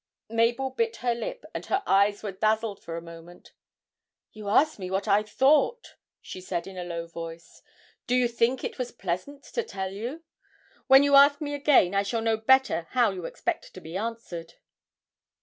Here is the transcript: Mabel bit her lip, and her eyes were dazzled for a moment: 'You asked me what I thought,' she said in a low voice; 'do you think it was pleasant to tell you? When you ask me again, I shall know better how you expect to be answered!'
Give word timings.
Mabel 0.31 0.71
bit 0.71 0.95
her 1.05 1.13
lip, 1.13 1.45
and 1.53 1.67
her 1.67 1.83
eyes 1.85 2.23
were 2.23 2.31
dazzled 2.31 2.81
for 2.81 2.97
a 2.97 3.03
moment: 3.03 3.51
'You 4.33 4.49
asked 4.49 4.79
me 4.79 4.89
what 4.89 5.07
I 5.07 5.21
thought,' 5.21 5.95
she 6.19 6.41
said 6.41 6.65
in 6.65 6.75
a 6.75 6.83
low 6.83 7.05
voice; 7.05 7.61
'do 8.07 8.15
you 8.15 8.27
think 8.27 8.63
it 8.63 8.79
was 8.79 8.91
pleasant 8.91 9.43
to 9.53 9.61
tell 9.61 9.91
you? 9.91 10.23
When 10.87 11.03
you 11.03 11.13
ask 11.13 11.39
me 11.39 11.53
again, 11.53 11.93
I 11.93 12.01
shall 12.01 12.23
know 12.23 12.37
better 12.37 12.87
how 12.93 13.11
you 13.11 13.25
expect 13.27 13.75
to 13.75 13.79
be 13.79 13.95
answered!' 13.95 14.55